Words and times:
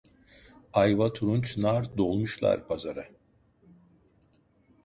Ayva 0.73 1.13
turunç 1.13 1.47
nar 1.57 1.97
dolmuşlar 1.97 2.67
pazara. 2.67 3.05